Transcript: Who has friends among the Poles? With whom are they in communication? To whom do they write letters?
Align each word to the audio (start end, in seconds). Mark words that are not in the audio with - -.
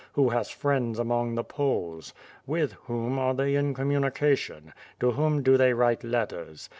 Who 0.13 0.29
has 0.29 0.49
friends 0.49 0.97
among 0.97 1.35
the 1.35 1.43
Poles? 1.43 2.11
With 2.47 2.73
whom 2.87 3.19
are 3.19 3.35
they 3.35 3.53
in 3.53 3.75
communication? 3.75 4.73
To 4.99 5.11
whom 5.11 5.43
do 5.43 5.57
they 5.57 5.73
write 5.75 6.03
letters? 6.03 6.69